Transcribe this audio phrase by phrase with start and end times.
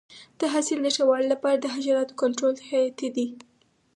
[0.39, 3.27] د حاصل د ښه والي لپاره د حشراتو کنټرول حیاتي دی.